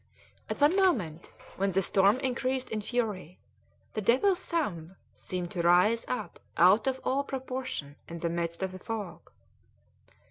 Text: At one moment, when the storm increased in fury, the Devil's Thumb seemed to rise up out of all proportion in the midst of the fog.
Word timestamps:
At 0.49 0.59
one 0.59 0.75
moment, 0.75 1.29
when 1.57 1.69
the 1.69 1.83
storm 1.83 2.19
increased 2.21 2.71
in 2.71 2.81
fury, 2.81 3.37
the 3.93 4.01
Devil's 4.01 4.43
Thumb 4.43 4.95
seemed 5.13 5.51
to 5.51 5.61
rise 5.61 6.05
up 6.07 6.39
out 6.57 6.87
of 6.87 6.99
all 7.03 7.23
proportion 7.23 7.95
in 8.09 8.17
the 8.17 8.29
midst 8.31 8.63
of 8.63 8.71
the 8.71 8.79
fog. 8.79 9.29